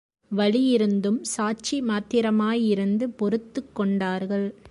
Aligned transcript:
வலியிருந்தும் 0.37 1.21
சாட்சி 1.21 1.81
மாத்திரமாயிருந்து 1.81 3.03
பொறுத்துக் 3.17 3.75
கொண்டார்கள். 3.75 4.55